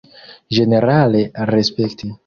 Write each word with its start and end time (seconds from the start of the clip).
Ĝenerale 0.59 1.23
respekti! 1.53 2.15